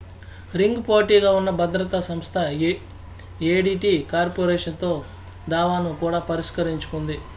ring 0.53 0.79
పోటీగా 0.85 1.31
ఉన్న 1.31 1.49
భద్రతా 1.59 1.99
సంస్థ 2.01 2.35
ఏడిటి 3.49 3.93
కార్పొరేషన్ 4.09 4.79
తో 4.79 4.91
దావాను 5.47 5.91
కూడా 6.01 6.21
పరిష్కరించుకుంది 6.31 7.19